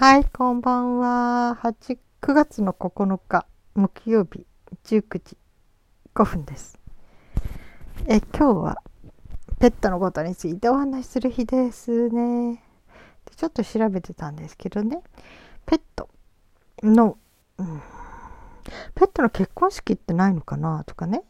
[0.00, 1.58] はい、こんばんは。
[1.62, 4.46] 8 9月の9日、木曜日、
[4.86, 5.36] 19時
[6.14, 6.78] 5分です。
[8.06, 8.82] え今日は
[9.58, 12.64] ペットのことについてお話しする日ですね。
[13.26, 15.02] でちょっと調べてたんですけどね、
[15.66, 16.08] ペット
[16.82, 17.18] の、
[17.58, 17.82] うん、
[18.94, 20.82] ペットの結婚式ってないのかな？
[20.84, 21.24] とかね、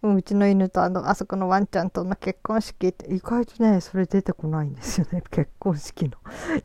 [0.00, 5.22] うちの犬とあのあそこのワンちゃんとの結婚式って意外とねそれ出てこないんですよね。
[5.30, 6.12] 結婚式の。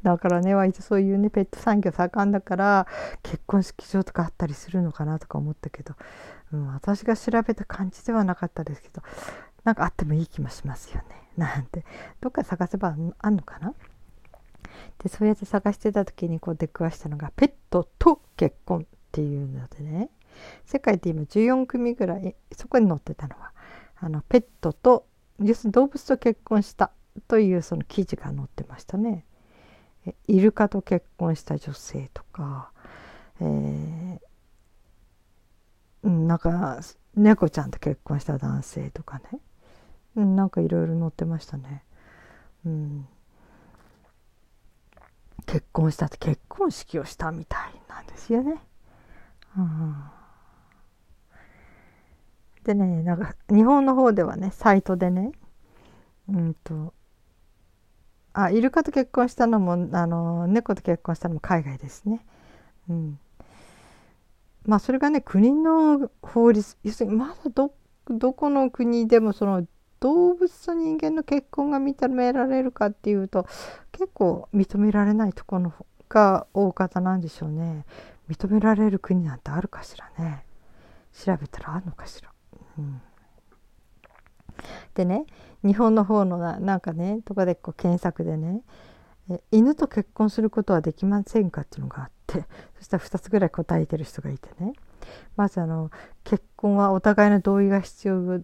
[0.04, 2.88] だからね割とそういうねペット産業盛んだから
[3.24, 5.96] 結婚式場とかあったりするのかなとか思ったけど、
[6.51, 9.01] うん、私が調べた感じではなかったですけど
[9.63, 11.29] なんかあってもいい気もしますよね。
[11.36, 11.86] なんて。
[12.21, 13.74] どっか探せばあんのかな？
[15.00, 20.10] でそうやって探してた時にこう出くわしたのがペットと結婚っていうのでね。
[20.65, 23.51] 世界で今14組ぐらいそこに載ってたのは
[23.96, 25.05] あのペットと
[25.39, 26.91] 要するに動物と結婚した
[27.28, 29.25] というその記事が載ってましたね。
[30.27, 32.72] イルカと結婚した女性とか、
[33.39, 36.81] えー、なんか
[37.15, 39.39] 猫ちゃんと結婚した男性とかね、
[40.17, 41.83] うん、なんかいろいろ載ってましたね。
[42.65, 43.08] うん、
[45.45, 48.61] 結婚したって結婚式をしたみたいなんですよね。
[49.58, 50.22] うん
[52.64, 55.31] でねなんか日本の方ではねサイトでね
[56.30, 56.94] うんと
[58.33, 62.25] あイルカと結婚したのもあの猫と結婚したのも海外ですね。
[62.89, 63.20] うん、
[64.66, 67.73] まあそれがね国の法律要するにまだど
[68.09, 69.67] どこの国でもその
[70.00, 73.45] 動物と人間の結婚が認められるかっていうと
[73.92, 75.72] 結構認められないところ
[76.09, 77.86] が大方なんでしょうね。
[78.30, 80.44] 認められる国なんてあるかしらね。
[81.14, 82.33] 調べたらあるのかしら。
[84.93, 85.25] でね
[85.63, 88.61] 日本の方のななんかねとかでこう検索でね
[89.52, 92.45] 犬と結婚することはできませんかっていうのがあって
[92.77, 94.73] そしたら2つぐらい答えてる人がいてね。
[95.35, 95.91] まずあの
[96.23, 98.42] 結婚はお互いの同意が必要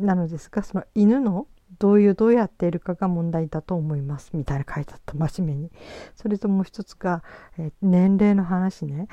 [0.00, 1.46] なのですがその犬の
[1.78, 5.14] 同意をどうやっているかが問題だと思いますみたいな書いてあった。
[5.14, 5.72] 真面目に。
[6.14, 7.22] それともう一つが、
[7.58, 9.08] え、年齢の話ね、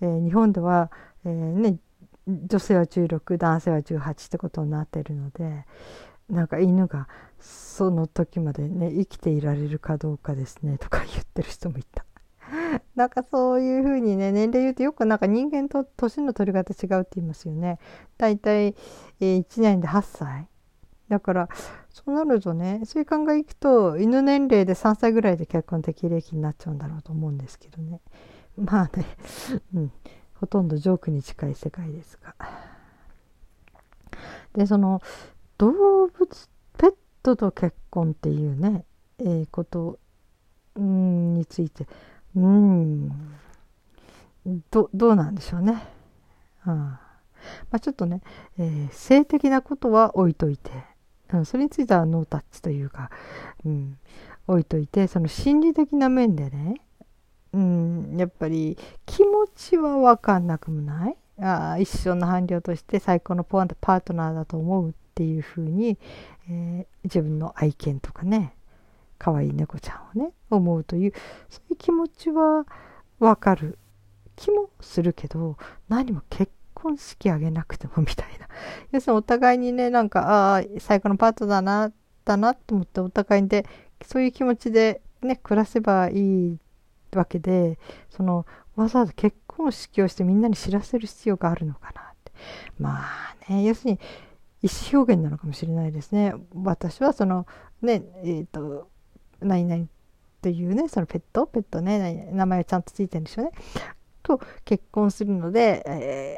[0.00, 0.90] えー、日本では、
[1.24, 1.78] えーね、
[2.28, 5.64] 女性は16男性は18ってことになってるので
[6.28, 7.08] なんか犬が
[7.40, 12.04] その時までね生きていられるかどうかですねとか言ってる人もいた。
[12.96, 17.78] なんかそういうふうにね年齢言うとよくなんか人間と年の取り方違うって言いますよね。
[18.18, 18.74] だいたい
[19.20, 20.48] 1年で8歳。
[21.08, 21.48] だから
[21.88, 28.02] そうなるとねそういう考えいくと犬年齢で3歳ぐらいで結婚適齢期になっちゃうんだろうと思うんですけどね。
[28.56, 29.06] まあね、
[29.74, 29.92] うん、
[30.40, 32.34] ほとんどジョークに近い世界ですが。
[34.54, 35.00] でその
[35.58, 38.84] 動物ペットと結婚っていうね、
[39.18, 39.98] えー、こと
[40.78, 41.86] んについて。
[42.36, 43.08] うん。
[44.70, 45.82] どどうなんでしょうね。
[46.66, 47.00] うんま
[47.72, 48.20] あ、ちょっとね、
[48.58, 50.70] えー、性的なことは置いといて、
[51.32, 53.10] うん、それについてはノータッチというか、
[53.64, 53.98] うん、
[54.46, 56.80] 置いといてその心理的な面でね
[57.52, 58.76] うん、やっぱり
[59.06, 61.16] 気持ちは分かんなくもない？
[61.40, 65.98] あ一生の伴侶として最高のポンパートナーだと思うっていうふうに、
[66.50, 68.54] えー、自分の愛犬とかね
[69.18, 71.12] 可愛い猫ちゃんをね思うという
[71.48, 72.66] そういう気持ちは
[73.20, 73.78] 分かる。
[74.38, 75.56] 気もするけど
[75.88, 78.46] 何も結婚式あげなくてもみたいな。
[78.92, 81.92] 要するにお互いにねなんかああ最高のパートナーだな
[82.24, 83.66] だなと思ってお互いで
[84.04, 86.58] そういう気持ちでね暮らせばいい
[87.16, 87.78] わけで
[88.10, 88.46] その
[88.76, 92.32] わざわざ結婚式をしてみんなに知らせる必要があるのかなって。
[92.78, 94.00] まあね要するに
[94.62, 96.34] 意思表現なのかもしれないですね。
[96.54, 97.46] 私はその
[97.80, 98.90] ねえっ、ー、と
[99.40, 99.86] 何々
[100.42, 101.46] というねそのペット？
[101.46, 103.52] ペットね名前がちゃんとついてるんでしょうね。
[104.22, 106.36] と結婚するので、え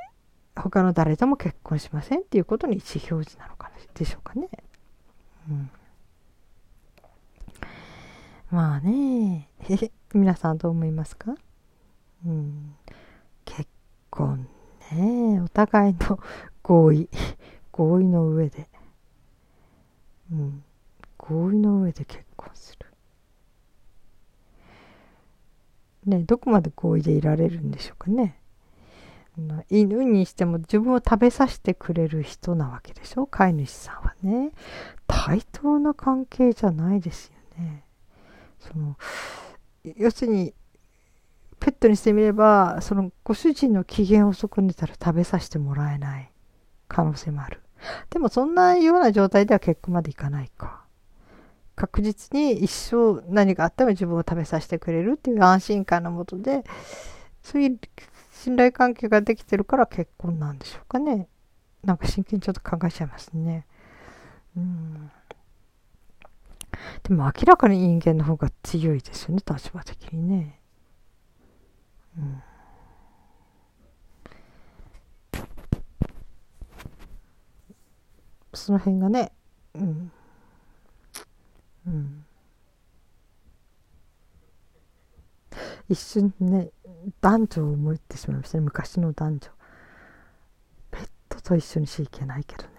[0.55, 4.49] ー、他の誰とも結婚しませんっていうことに意思表示なのかなでしょうかね。
[5.49, 5.71] うん。
[8.51, 9.49] まあね、
[10.13, 11.35] 皆さんどう思いますか？
[12.27, 12.75] うん、
[13.45, 13.69] 結
[14.11, 14.49] 婚
[14.93, 16.19] ね、お互いの
[16.63, 17.09] 合意、
[17.71, 18.69] 合意の上で、
[20.33, 20.65] うん、
[21.17, 22.87] 合意の上で結婚する。
[26.07, 28.37] ね、どこまで合意でいられるんでしょうかね。
[29.71, 33.27] 犬にしても自分を食べさせてくれる人なわけでしょ？
[33.27, 34.51] 飼い主さんはね。
[35.07, 37.85] 対等な関係じゃないですよね。
[38.59, 38.97] その
[39.97, 40.55] 要するに
[41.59, 46.31] ペットにしてみればそのご主人の機嫌を損ねたら食べさせてもらえない
[46.89, 47.61] 可能性もある。
[48.11, 50.85] でもそんなような状態では結婚までいかないか。
[51.77, 56.63] 確実に一生何があっても自分を食べさせてくれるっていう安心感のもとで
[57.43, 57.79] そういう
[58.35, 61.29] 信頼関係ができてるから結婚なんでしょうかね。
[61.83, 63.67] なんか真剣にちょっと考えちゃいますね。
[64.57, 65.11] うん。
[67.03, 70.61] でも明らかに人間の方が強いですよね立場的にね。
[72.19, 72.43] うん。
[78.53, 79.33] その辺がね
[79.75, 80.13] うん。
[81.87, 82.25] うん。
[85.89, 86.71] 一瞬ね
[87.21, 88.65] 男女を思ってしまいましたね。
[88.65, 89.51] 昔の男女。
[90.91, 92.71] ペットと一緒にしちゃいけないけどね。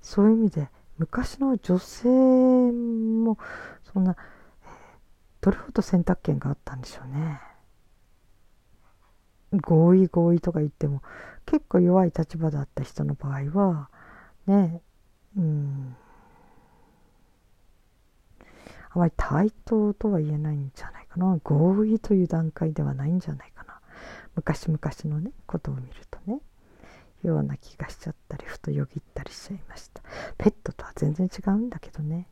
[0.00, 0.68] そういう意味で
[1.00, 3.38] 昔の女性も
[3.90, 4.16] そんな、
[5.40, 7.40] どれほど選択権があったんでしょうね。
[9.62, 11.02] 合意合意とか言っても
[11.46, 13.88] 結構弱い立場だった人の場合は
[14.46, 14.80] ね
[15.36, 15.96] うん。
[18.90, 21.38] あまり対等とは言えないんじゃないかな。
[21.42, 23.80] 合意という段階ではないんじゃないかな。
[24.34, 26.40] 昔々のねことを見るとね。
[27.22, 30.02] ような気がしちゃったりふとよぎったりしちゃいました。
[30.38, 32.26] ペットとは全然違うんだけどね。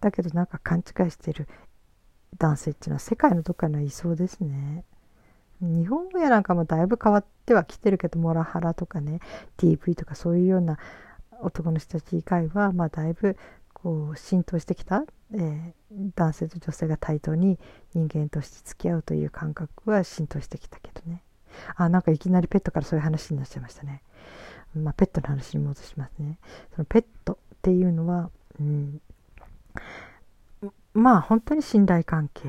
[0.00, 1.48] だけどなんか勘違いしてる
[2.38, 4.84] 男性っていうのは世界のどっかにはいそうですね。
[5.60, 9.20] 日本語やなんかもだいぶ変わってはきてるけどモラハラとかね
[9.58, 10.78] DV とかそういうような
[11.42, 13.36] 男の人たち以外はまあだいぶ
[13.74, 15.04] こう浸透してきた、
[15.34, 15.72] えー、
[16.14, 17.58] 男性と女性が対等に
[17.94, 21.22] 人間として付き合うという感覚は浸透してきたけどね。
[21.76, 24.02] あなんかいきなりペットからそういう話になっちゃいましたね、
[24.74, 26.38] まあ、ペットの話に戻しますね。
[26.74, 29.00] そのペットっていうのは、うん、
[30.94, 32.48] まあ本当に信頼関係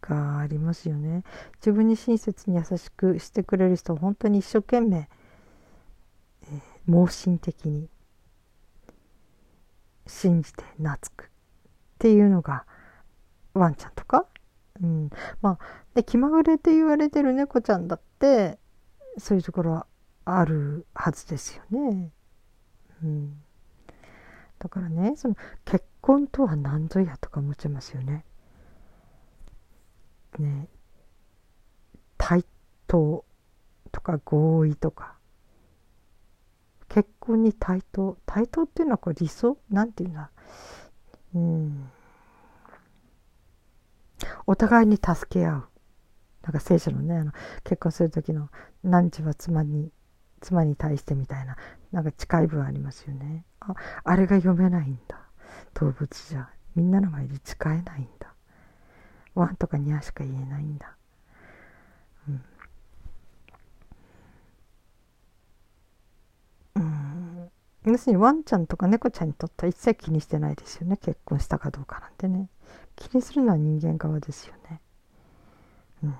[0.00, 1.24] がありますよね。
[1.56, 5.08] 自分に親切に優しくしてくれる人を本当に一生懸命、
[6.42, 7.88] えー、盲信的に
[10.06, 11.28] 信じて懐くっ
[11.98, 12.66] ていうのが
[13.54, 14.26] ワンちゃんとか、
[14.82, 15.10] うん、
[15.40, 15.58] まあ
[15.94, 18.58] で気まぐれって言われてる猫ちゃんだって
[19.18, 19.86] そういうところは
[20.24, 22.10] あるはずですよね。
[23.02, 23.42] うん、
[24.58, 28.24] だからねその結婚とは何ぞやとか思っちゃいますよね。
[30.38, 30.68] ね。
[32.18, 32.44] 対
[32.86, 33.24] 等
[33.92, 35.14] とか合意とか。
[36.88, 38.18] 結婚に対等。
[38.26, 39.56] 対等っていうのはこれ理想？
[39.70, 40.30] なんていうんだ？
[41.34, 41.90] うん。
[44.46, 45.68] お互いに助け合う。
[46.42, 47.32] なんか聖書のねあの
[47.64, 48.50] 結婚する時の
[48.82, 49.90] 何時は妻に
[50.40, 51.56] 妻に対してみたいな
[51.90, 53.44] なんか近い分ありますよね。
[53.60, 53.74] あ
[54.04, 55.20] あれが読めないんだ。
[55.74, 56.50] 動物じゃ。
[56.74, 58.34] みんなの前で誓えないんだ。
[59.34, 60.96] ワンとかニャーしか言えないんだ。
[62.28, 62.44] うん。
[67.86, 70.96] 要するにワンちゃんとか猫ちゃんにとっては一切気にしてないですよね。
[70.96, 72.48] 結婚したかどうかなんてね。
[72.96, 74.80] 気にするのは人間側ですよね。
[76.02, 76.14] うん。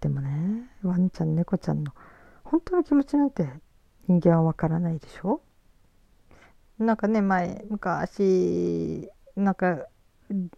[0.00, 1.92] でもねワンちゃん猫ちゃんの
[2.44, 3.48] 本当の気持ちなんて
[4.06, 5.42] 人間はわからないでしょ？
[6.78, 9.86] なんかね前昔なんか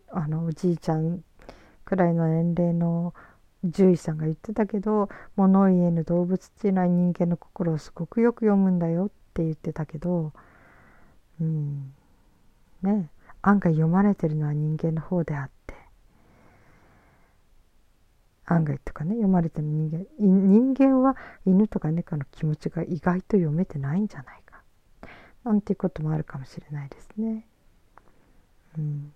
[0.08, 1.24] あのおじいちゃん
[1.84, 3.14] くらいの年齢の
[3.62, 10.32] 獣医さんが言ってたけど物言えぬ動物っていうのは人間の心をすごくよく読むんだよって言ってたけど
[11.40, 11.92] うん。
[12.82, 13.10] ね。
[13.42, 15.74] 案外読まれてるのは人間の方であって
[18.44, 21.16] 案外とかね読まれてる人間人間は
[21.46, 24.62] 犬とか猫の気持ちが意外と読めてないんじゃないか
[25.44, 27.46] なんていうこともあるかもしれないですね。
[28.76, 29.12] うん、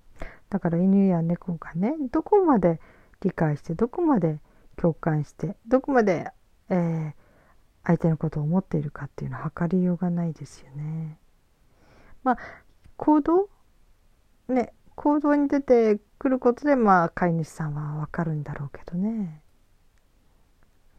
[0.48, 2.80] だから犬や猫がねどこまで
[3.20, 4.38] 理解してどこまで
[4.76, 6.30] 共感してどこまで、
[6.70, 7.12] えー、
[7.84, 11.18] 相手のことを思っているかっていうのは測りようがないですよね。
[12.22, 12.38] まあ
[12.96, 13.48] 行動
[14.48, 19.42] ね行動に出てくることでまあ飼い主さんはわかるんだろうけどね。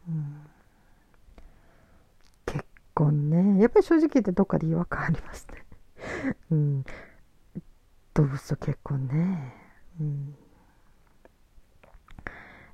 [0.08, 0.40] うん、
[2.44, 5.64] 結婚ねやっぱり正直言ってどっかで違和感ありますね。
[6.50, 6.84] うん、
[8.14, 9.54] 動物と結婚ね。
[10.00, 10.36] うん、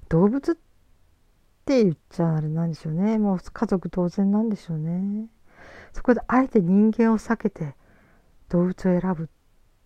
[0.09, 0.73] 動物って
[1.62, 5.29] って言っちゃあれなんでしょうねもう家族同然なんでしょうね
[5.93, 7.76] そこであえて人間を避けて
[8.49, 9.33] 動物を選ぶって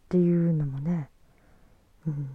[0.07, 1.11] っていうのもね、
[2.07, 2.31] うん、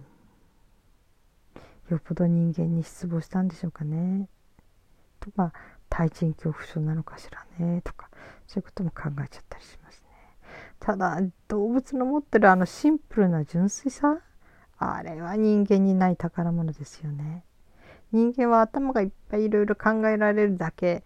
[1.88, 4.28] よっぽど人間に失望したんでしょうかね。
[5.20, 5.52] とか
[5.88, 7.80] 対人恐怖症なのかしらね。
[7.82, 8.10] とか
[8.46, 10.08] そういうことも考えちゃったりしますね。
[10.80, 14.20] ただ動物の持ってるあのシンプルな純粋さ。
[14.76, 17.44] あれは人間にない宝物ですよね。
[18.10, 21.04] 人間は頭がいっぱいいろいろ考えられるだけ、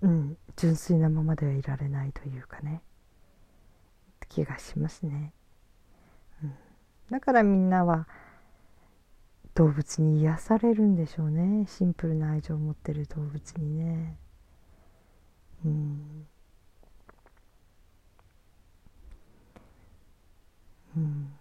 [0.00, 2.82] うん、純粋なままではいられないというかね、
[4.34, 5.32] 気がしますね。
[6.42, 6.54] うん、
[7.10, 8.08] だからみんなは
[9.54, 11.66] 動物に癒されるんでしょうね。
[11.68, 14.18] シンプルな愛情を持ってる動物にね。
[15.64, 16.26] うん。
[20.96, 21.32] うん、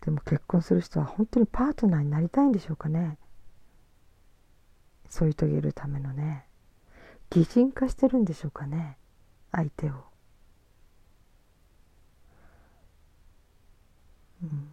[0.00, 3.18] でも結婚する人は本当にパートナーになりたいんでしょうかね。
[5.08, 6.44] 添い遂げるためのね。
[7.30, 8.96] 擬人化してるんでしょうかね。
[9.52, 10.09] 相手を、
[14.42, 14.68] うん、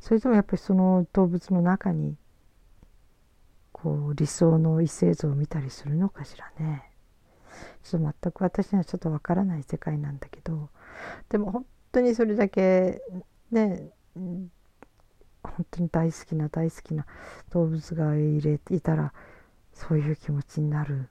[0.00, 2.16] それともやっぱりその動物の中に
[3.72, 6.90] こう理想の異性像を見たりするのかしらね。
[7.82, 10.68] ちょっと全く私にはちょっとわからない世界なんだけど。
[11.28, 13.00] でも本当にそれだけ
[13.50, 13.90] ね
[15.42, 17.06] 本当に大好きな大好きな
[17.50, 19.12] 動物がいれいたら
[19.72, 21.08] そういう気持ちになる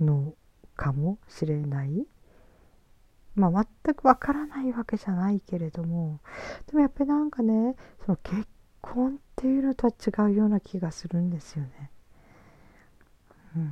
[0.00, 0.34] の
[0.76, 2.06] かもしれない。
[3.36, 6.20] まあ全くわからないわけじゃないけれども
[6.66, 8.48] でもやっぱりなんかねその結
[8.80, 11.90] 婚っていうのとは違うような気がするんですよね。
[13.56, 13.70] うん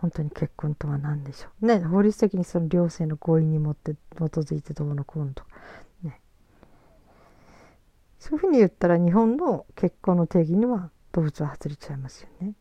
[0.00, 1.66] 本当に結婚とは何でしょう。
[1.66, 5.50] ね、法律的にその両性の合意にもって基づいてどうのこうのとか、
[6.02, 6.20] ね。
[8.20, 12.54] そういうふうに言ったら日本の結婚の定義には動物は外れちゃいますよね。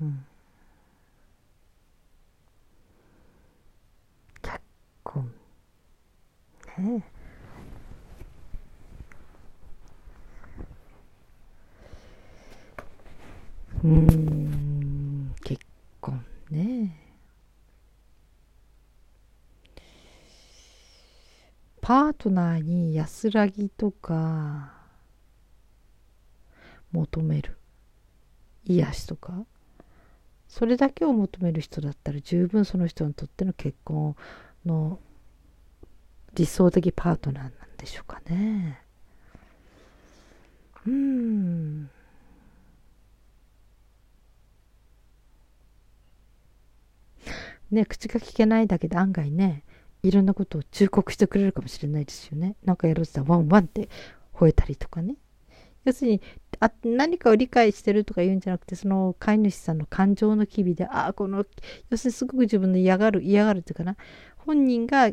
[0.00, 0.24] うん。
[5.04, 5.30] 婚。
[6.78, 7.14] ねえ。
[13.84, 15.62] うん結
[16.00, 16.98] 婚ね
[21.82, 24.72] パートナーに安らぎとか
[26.92, 27.58] 求める
[28.64, 29.44] 癒しとか
[30.48, 34.16] それだけを求める人だったら十分その人にとっての結婚を
[34.66, 34.98] の
[36.34, 38.80] 理想的パートナーなんでしょうかね
[40.86, 41.90] うん
[47.70, 49.64] ね、口が聞けないだけで案外ね、
[50.02, 52.56] いろんなことを忠告してくれるかもしれないですよね。
[52.64, 53.88] なんかやろうとしたらワンワンって
[54.34, 55.16] 吠えたりとかね。
[55.84, 56.22] 要するに
[56.60, 61.44] あ何かを理解してるとか言うんじゃなくてその飼い主さんの感情の機微でああこの
[61.90, 63.96] 要するにすごく自分の嫌がる嫌がるっていうかな
[64.46, 65.10] 本人が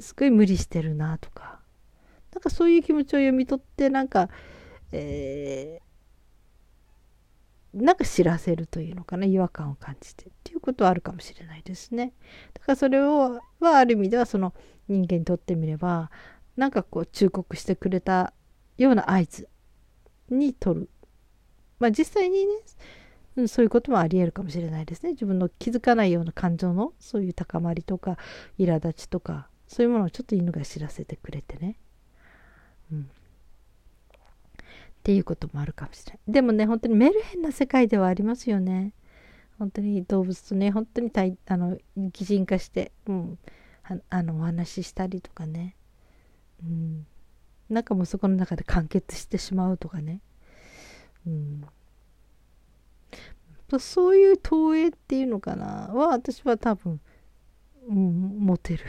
[0.00, 1.60] すごい無理してるなとか
[2.32, 4.28] なんかそういう気持ちを読み取ってなんか、
[4.92, 5.80] え
[7.72, 12.12] なんか知らせるというのかな違和感を感じてっていうことはあるかもしれないですね。
[12.54, 14.54] だからそれをはある意味ではその
[14.88, 16.10] 人間にとってみれば
[16.56, 18.32] なんかこう忠告してくれた
[18.76, 19.48] ような合図
[20.28, 20.90] に取る。
[21.78, 22.54] まあ実際にね、
[23.46, 25.10] そういうこともありえるかもしれないですね。
[25.12, 28.18] 自分の気づかないような感情のそういう高まりとか
[28.58, 31.76] 苛立ちとかそういうものをちょっと犬が知らせてくれてね。
[32.92, 33.04] うん、っ
[35.04, 36.20] ていうこともあるかもしれない。
[36.28, 38.92] でもね、本当にメルヘンな世界ではありますよね。
[39.58, 43.38] 本当に動物とね、本当に対あの擬人化して、うん、
[44.08, 45.76] あのお話ししたりとかね。
[46.64, 47.06] うん。
[47.68, 50.20] なんかもうそこの中で完結してしまうとかね。
[51.26, 51.64] うん。
[53.78, 55.90] そういう投影っていうのかな？
[55.92, 57.00] は私は多分、
[57.88, 58.84] うん、持てる。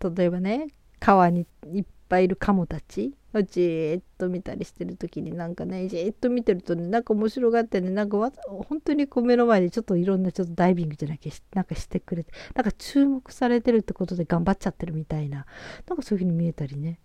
[0.16, 0.68] 例えばね
[1.00, 3.14] 川にいっぱいいるカモたち？
[3.34, 15.44] をじーっと見たりしてる時になんかねじーっと見てるとねなんか面白がってねなんかわ本当にこう目の前でちょっといろんなちょっとダイビングじゃなきゃなんかしてくれてなんか注目されてるってことで頑張っちゃってるみたいな
[15.86, 17.00] なんかそういう風に見えたりね。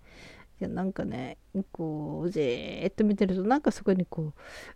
[0.59, 1.37] いやなんかね
[1.71, 4.33] こうじーっと見てるとなんかそこにこ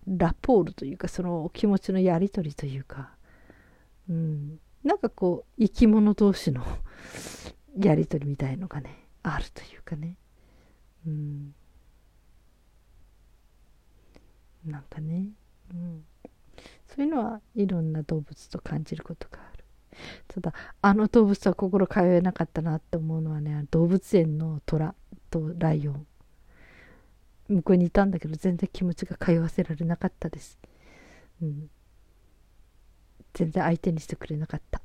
[0.07, 3.11] うラポールというかその気持ちのやり取りというか
[4.09, 4.59] うん。
[4.83, 6.63] なんかこう生き物同士の
[7.77, 10.15] やり取りみたいのがねあるというかね。
[11.05, 11.53] うん。
[14.65, 15.29] なんかね、
[15.71, 16.05] うん、
[16.87, 19.63] そういうのはいろんな動物と感じることがある。
[20.27, 24.95] ただあの動物は心通えなかったなって思うのはね動物園の虎。
[25.29, 26.07] とライオン。
[27.49, 30.59] 向こうにいたんだけど全然気持ちが通わせられなかったです、
[31.41, 31.69] うん、
[33.33, 34.81] 全然相手にしてくれなかった。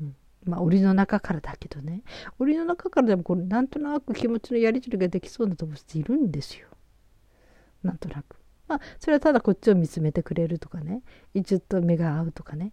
[0.00, 0.16] うん。
[0.44, 2.02] まあ、檻の中からだけどね。
[2.38, 6.68] 檻の中からでもこれなんとなく気持ちのやり取りができそうな動物っているんですよ。
[7.82, 8.36] なんとなく。
[8.68, 11.02] まあそれはただこっちを見つめてくれるとかね。
[11.44, 12.72] ちょっと目が合うとかね。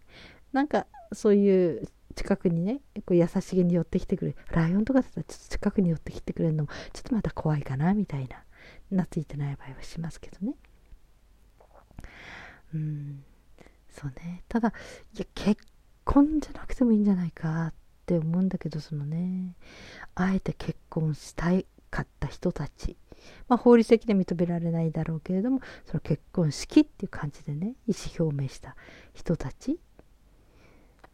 [0.52, 8.44] なんかそういう近くにねこう優しげに寄ってきてくれるライオンとかだったらちょっと近くに寄ってきてくれるのもちょっとまた怖いかなみたいな
[8.90, 10.54] 懐いてない場合はしますけどね。
[12.74, 13.24] うん
[13.90, 14.42] そうね。
[14.48, 14.72] ただ
[15.14, 15.62] いや結
[16.04, 17.74] 婚じゃなくてもいいんじゃないかっ
[18.06, 19.54] て思うんだけどそのね。
[20.14, 22.96] あえて結婚したいかった人たち。
[23.48, 28.76] まあ、法律的には認められないだろうけれどもその結婚式っていう感じでね意思表明した
[29.14, 29.78] 人たち。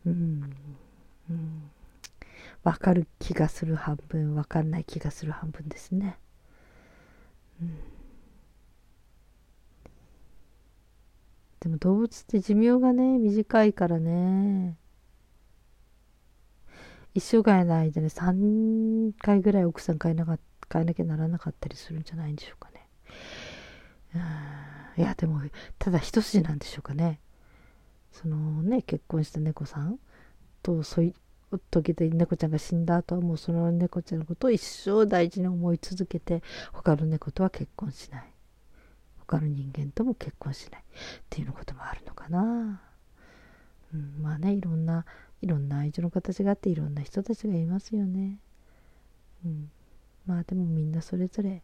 [0.07, 0.50] うん、
[1.31, 1.71] うん、
[2.65, 6.19] 分かる気がする半分分かんない気がする半分ですね。
[7.63, 7.75] うん
[11.61, 14.77] でも動物って寿命がね短いからね
[17.15, 20.39] 一生涯の間に3回ぐらい奥さん変えなか
[20.73, 22.87] 変えなきゃならなかったりするんじゃないんでしょうかね
[24.15, 24.19] う
[25.01, 25.03] ん。
[25.03, 25.41] いやでも
[25.79, 27.21] ただ一筋なんでしょうかね。
[28.13, 29.99] そのね結婚した猫さん
[30.62, 31.14] とそうい
[31.52, 38.25] う時で猫ちゃんが死んだ後はもうその猫ちゃんのことを一生大事に思い続けて他の猫とは結婚しない。
[39.19, 40.81] 他の人間とも結婚しない。
[40.81, 40.85] っ
[41.29, 42.81] ていうのこともあるのかな、
[43.95, 45.05] うん、まあねいろんな
[45.40, 48.38] いろんな愛情の形があっていろんな人たちがいますよね、
[49.45, 49.71] うん、
[50.26, 51.62] まあでもみんなそれぞれ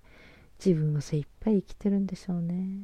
[0.64, 2.78] 自分を精一杯生きてるんでしょうね。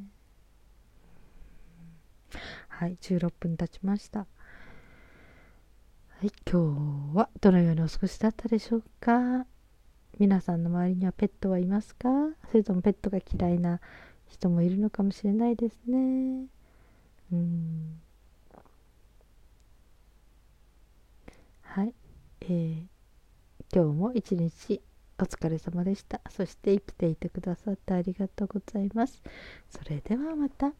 [2.67, 4.25] はい16分経ちました。
[6.23, 9.45] はい今日はどのようにお過ごしだったでしょうか？
[10.17, 12.07] 皆さんの周りにはペットはいますか？
[12.49, 13.81] それともペットが嫌いな
[14.29, 16.45] 人もいるのかもしれないですね。
[17.33, 17.99] うん。
[21.63, 21.93] はい。
[22.39, 22.83] えー、
[23.75, 24.81] 今日も一日
[25.19, 26.21] お疲れ様でした。
[26.29, 29.21] そして生きていてくださってありがとうございます。
[29.69, 30.71] それではまた。